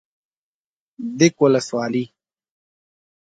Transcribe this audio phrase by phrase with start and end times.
[1.17, 2.03] ديک ولسوالي